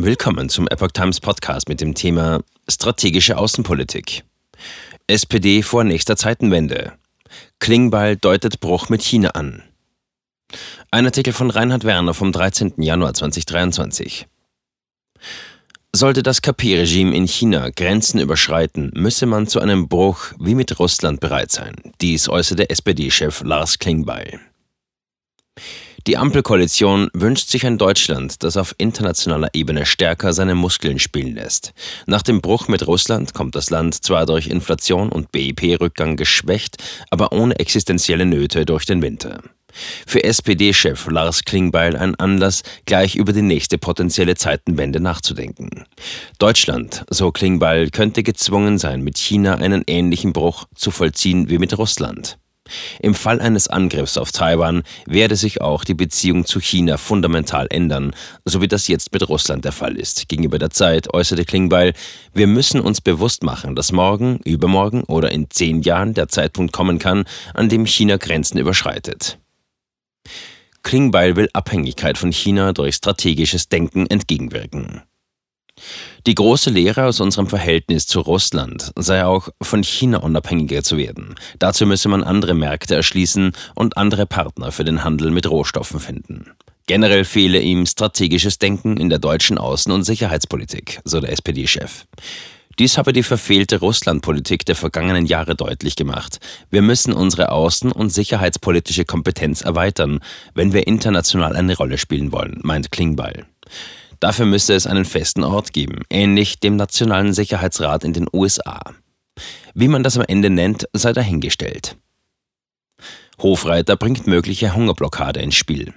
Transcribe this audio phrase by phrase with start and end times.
[0.00, 4.22] Willkommen zum Epoch Times Podcast mit dem Thema Strategische Außenpolitik.
[5.08, 6.92] SPD vor nächster Zeitenwende.
[7.58, 9.64] Klingbeil deutet Bruch mit China an.
[10.92, 12.74] Ein Artikel von Reinhard Werner vom 13.
[12.80, 14.28] Januar 2023.
[15.92, 21.18] Sollte das KP-Regime in China Grenzen überschreiten, müsse man zu einem Bruch wie mit Russland
[21.18, 21.74] bereit sein.
[22.00, 24.38] Dies äußerte SPD-Chef Lars Klingbeil.
[26.06, 31.74] Die Ampelkoalition wünscht sich ein Deutschland, das auf internationaler Ebene stärker seine Muskeln spielen lässt.
[32.06, 37.32] Nach dem Bruch mit Russland kommt das Land zwar durch Inflation und BIP-Rückgang geschwächt, aber
[37.32, 39.42] ohne existenzielle Nöte durch den Winter.
[40.06, 45.84] Für SPD-Chef Lars Klingbeil ein Anlass, gleich über die nächste potenzielle Zeitenwende nachzudenken.
[46.38, 51.76] Deutschland, so Klingbeil, könnte gezwungen sein, mit China einen ähnlichen Bruch zu vollziehen wie mit
[51.76, 52.38] Russland.
[53.00, 58.14] Im Fall eines Angriffs auf Taiwan werde sich auch die Beziehung zu China fundamental ändern,
[58.44, 60.28] so wie das jetzt mit Russland der Fall ist.
[60.28, 61.92] Gegenüber der Zeit äußerte Klingbeil,
[62.32, 66.98] wir müssen uns bewusst machen, dass morgen, übermorgen oder in zehn Jahren der Zeitpunkt kommen
[66.98, 69.38] kann, an dem China Grenzen überschreitet.
[70.82, 75.02] Klingbeil will Abhängigkeit von China durch strategisches Denken entgegenwirken.
[76.28, 81.34] Die große Lehre aus unserem Verhältnis zu Russland sei auch, von China unabhängiger zu werden.
[81.58, 86.50] Dazu müsse man andere Märkte erschließen und andere Partner für den Handel mit Rohstoffen finden.
[86.86, 92.04] Generell fehle ihm strategisches Denken in der deutschen Außen- und Sicherheitspolitik, so der SPD-Chef.
[92.78, 96.40] Dies habe die verfehlte Russlandpolitik der vergangenen Jahre deutlich gemacht.
[96.70, 100.20] Wir müssen unsere außen- und sicherheitspolitische Kompetenz erweitern,
[100.52, 103.46] wenn wir international eine Rolle spielen wollen, meint Klingbeil.
[104.20, 108.80] Dafür müsste es einen festen Ort geben, ähnlich dem Nationalen Sicherheitsrat in den USA.
[109.74, 111.96] Wie man das am Ende nennt, sei dahingestellt.
[113.40, 115.94] Hofreiter bringt mögliche Hungerblockade ins Spiel.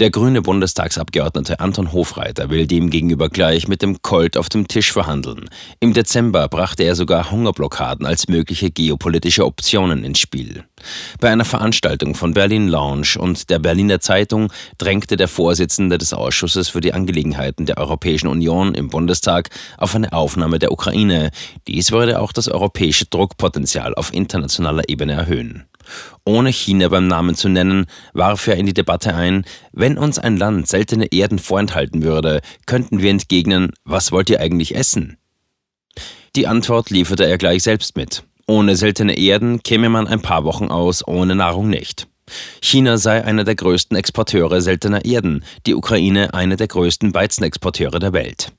[0.00, 5.50] Der grüne Bundestagsabgeordnete Anton Hofreiter will demgegenüber gleich mit dem Colt auf dem Tisch verhandeln.
[5.78, 10.64] Im Dezember brachte er sogar Hungerblockaden als mögliche geopolitische Optionen ins Spiel.
[11.20, 16.70] Bei einer Veranstaltung von Berlin Lounge und der Berliner Zeitung drängte der Vorsitzende des Ausschusses
[16.70, 21.30] für die Angelegenheiten der Europäischen Union im Bundestag auf eine Aufnahme der Ukraine.
[21.66, 25.66] Dies würde auch das europäische Druckpotenzial auf internationaler Ebene erhöhen.
[26.24, 30.36] Ohne China beim Namen zu nennen, warf er in die Debatte ein, wenn uns ein
[30.36, 35.16] Land seltene Erden vorenthalten würde, könnten wir entgegnen, was wollt ihr eigentlich essen?
[36.36, 38.22] Die Antwort lieferte er gleich selbst mit.
[38.46, 42.06] Ohne seltene Erden käme man ein paar Wochen aus, ohne Nahrung nicht.
[42.60, 48.12] China sei einer der größten Exporteure seltener Erden, die Ukraine eine der größten Weizenexporteure der
[48.12, 48.52] Welt.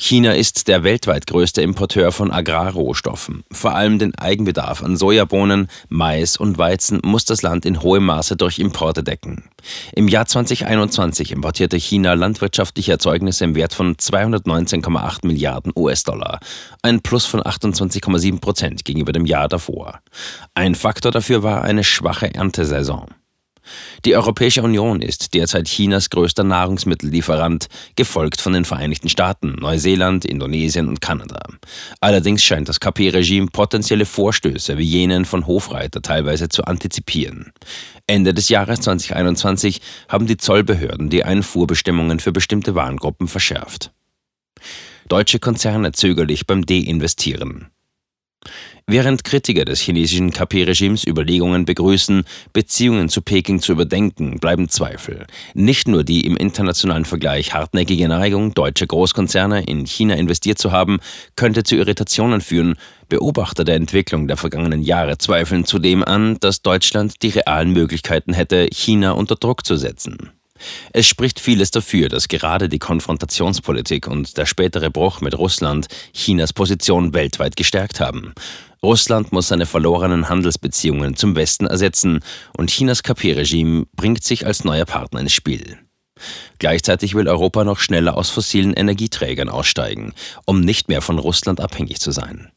[0.00, 3.42] China ist der weltweit größte Importeur von Agrarrohstoffen.
[3.50, 8.36] Vor allem den Eigenbedarf an Sojabohnen, Mais und Weizen muss das Land in hohem Maße
[8.36, 9.50] durch Importe decken.
[9.92, 16.38] Im Jahr 2021 importierte China landwirtschaftliche Erzeugnisse im Wert von 219,8 Milliarden US-Dollar,
[16.82, 19.98] ein Plus von 28,7 Prozent gegenüber dem Jahr davor.
[20.54, 23.08] Ein Faktor dafür war eine schwache Erntesaison.
[24.04, 30.88] Die Europäische Union ist derzeit Chinas größter Nahrungsmittellieferant, gefolgt von den Vereinigten Staaten, Neuseeland, Indonesien
[30.88, 31.40] und Kanada.
[32.00, 37.52] Allerdings scheint das KP-Regime potenzielle Vorstöße wie jenen von Hofreiter teilweise zu antizipieren.
[38.06, 43.92] Ende des Jahres 2021 haben die Zollbehörden die Einfuhrbestimmungen für bestimmte Warengruppen verschärft.
[45.08, 47.68] Deutsche Konzerne zögerlich beim Deinvestieren.
[48.90, 55.26] Während Kritiker des chinesischen KP-Regimes Überlegungen begrüßen, Beziehungen zu Peking zu überdenken, bleiben Zweifel.
[55.52, 61.00] Nicht nur die im internationalen Vergleich hartnäckige Neigung deutscher Großkonzerne in China investiert zu haben,
[61.36, 62.76] könnte zu Irritationen führen.
[63.10, 68.68] Beobachter der Entwicklung der vergangenen Jahre zweifeln zudem an, dass Deutschland die realen Möglichkeiten hätte,
[68.72, 70.30] China unter Druck zu setzen.
[70.92, 76.52] Es spricht vieles dafür, dass gerade die Konfrontationspolitik und der spätere Bruch mit Russland Chinas
[76.52, 78.34] Position weltweit gestärkt haben.
[78.82, 82.20] Russland muss seine verlorenen Handelsbeziehungen zum Westen ersetzen
[82.56, 85.78] und Chinas KP-Regime bringt sich als neuer Partner ins Spiel.
[86.58, 90.12] Gleichzeitig will Europa noch schneller aus fossilen Energieträgern aussteigen,
[90.44, 92.50] um nicht mehr von Russland abhängig zu sein.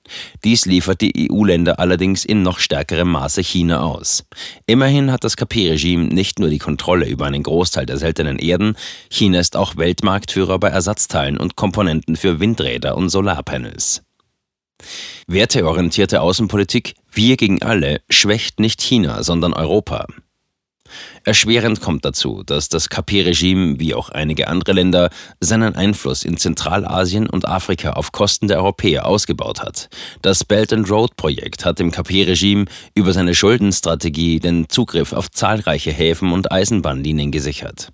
[0.43, 4.23] Dies liefert die EU-Länder allerdings in noch stärkerem Maße China aus.
[4.65, 8.75] Immerhin hat das KP-Regime nicht nur die Kontrolle über einen Großteil der seltenen Erden,
[9.09, 14.03] China ist auch Weltmarktführer bei Ersatzteilen und Komponenten für Windräder und Solarpanels.
[15.27, 20.07] Werteorientierte Außenpolitik, wir gegen alle, schwächt nicht China, sondern Europa.
[21.23, 27.29] Erschwerend kommt dazu, dass das KP-Regime, wie auch einige andere Länder, seinen Einfluss in Zentralasien
[27.29, 29.89] und Afrika auf Kosten der Europäer ausgebaut hat.
[30.23, 32.65] Das Belt and Road Projekt hat dem KP-Regime
[32.95, 37.91] über seine Schuldenstrategie den Zugriff auf zahlreiche Häfen und Eisenbahnlinien gesichert.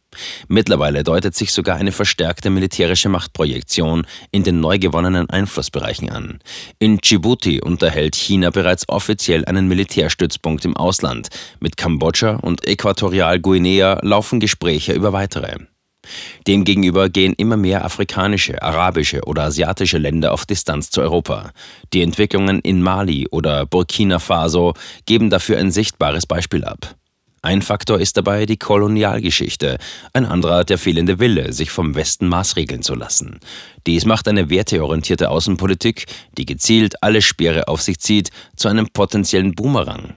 [0.48, 6.40] Mittlerweile deutet sich sogar eine verstärkte militärische Machtprojektion in den neu gewonnenen Einflussbereichen an.
[6.80, 11.28] In Djibouti unterhält China bereits offiziell einen Militärstützpunkt im Ausland.
[11.60, 12.66] Mit Kambodscha und
[13.18, 15.56] Äquatorialguinea laufen Gespräche über weitere.
[16.46, 21.52] Demgegenüber gehen immer mehr afrikanische, arabische oder asiatische Länder auf Distanz zu Europa.
[21.94, 24.74] Die Entwicklungen in Mali oder Burkina Faso
[25.06, 26.96] geben dafür ein sichtbares Beispiel ab.
[27.42, 29.78] Ein Faktor ist dabei die Kolonialgeschichte,
[30.14, 33.40] ein anderer der fehlende Wille, sich vom Westen maßregeln zu lassen.
[33.86, 36.06] Dies macht eine werteorientierte Außenpolitik,
[36.38, 40.16] die gezielt alle Speere auf sich zieht, zu einem potenziellen Boomerang.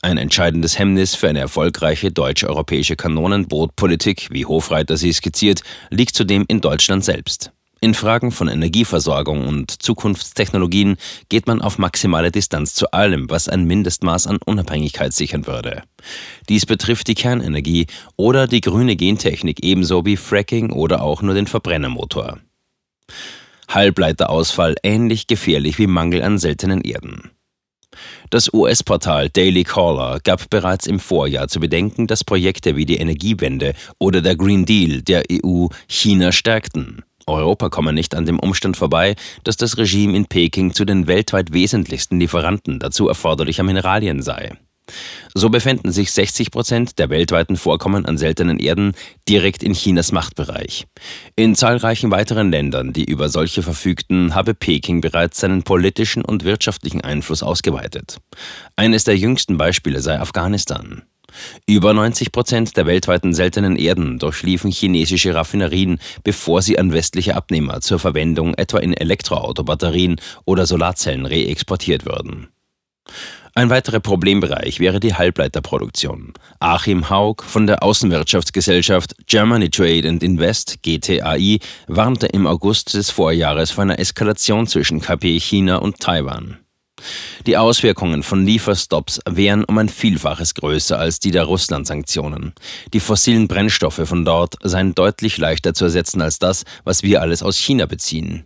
[0.00, 6.60] Ein entscheidendes Hemmnis für eine erfolgreiche deutsch-europäische Kanonenbootpolitik, wie Hofreiter sie skizziert, liegt zudem in
[6.60, 7.52] Deutschland selbst.
[7.82, 10.98] In Fragen von Energieversorgung und Zukunftstechnologien
[11.28, 15.82] geht man auf maximale Distanz zu allem, was ein Mindestmaß an Unabhängigkeit sichern würde.
[16.48, 21.48] Dies betrifft die Kernenergie oder die grüne Gentechnik ebenso wie Fracking oder auch nur den
[21.48, 22.38] Verbrennermotor.
[23.68, 27.32] Halbleiterausfall ähnlich gefährlich wie Mangel an seltenen Erden.
[28.30, 33.74] Das US-Portal Daily Caller gab bereits im Vorjahr zu bedenken, dass Projekte wie die Energiewende
[33.98, 37.02] oder der Green Deal der EU China stärkten.
[37.26, 41.52] Europa komme nicht an dem Umstand vorbei, dass das Regime in Peking zu den weltweit
[41.52, 44.56] wesentlichsten Lieferanten dazu erforderlicher Mineralien sei.
[45.34, 48.92] So befänden sich 60 Prozent der weltweiten Vorkommen an seltenen Erden
[49.28, 50.86] direkt in Chinas Machtbereich.
[51.36, 57.00] In zahlreichen weiteren Ländern, die über solche verfügten, habe Peking bereits seinen politischen und wirtschaftlichen
[57.00, 58.18] Einfluss ausgeweitet.
[58.76, 61.02] Eines der jüngsten Beispiele sei Afghanistan.
[61.66, 67.80] Über 90 Prozent der weltweiten seltenen Erden durchliefen chinesische Raffinerien, bevor sie an westliche Abnehmer
[67.80, 72.48] zur Verwendung etwa in Elektroautobatterien oder Solarzellen reexportiert würden.
[73.54, 76.32] Ein weiterer Problembereich wäre die Halbleiterproduktion.
[76.58, 83.70] Achim Haug von der Außenwirtschaftsgesellschaft Germany Trade and Invest GTAI warnte im August des Vorjahres
[83.70, 86.58] vor einer Eskalation zwischen KP China und Taiwan.
[87.46, 92.54] Die Auswirkungen von Lieferstops wären um ein Vielfaches größer als die der Russland-Sanktionen.
[92.94, 97.42] Die fossilen Brennstoffe von dort seien deutlich leichter zu ersetzen als das, was wir alles
[97.42, 98.44] aus China beziehen.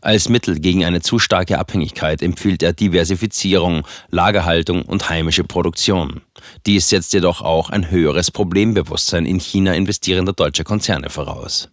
[0.00, 6.22] Als Mittel gegen eine zu starke Abhängigkeit empfiehlt er Diversifizierung, Lagerhaltung und heimische Produktion.
[6.66, 11.68] Dies setzt jedoch auch ein höheres Problembewusstsein in China investierender deutscher Konzerne voraus.